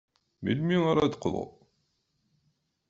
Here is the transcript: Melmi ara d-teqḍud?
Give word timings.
Melmi 0.43 0.77
ara 0.91 1.03
d-teqḍud? 1.07 1.51